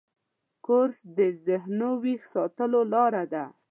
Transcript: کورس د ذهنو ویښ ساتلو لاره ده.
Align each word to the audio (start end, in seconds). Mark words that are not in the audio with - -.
کورس 0.65 0.97
د 1.17 1.19
ذهنو 1.45 1.89
ویښ 2.03 2.21
ساتلو 2.33 2.81
لاره 2.93 3.23
ده. 3.33 3.43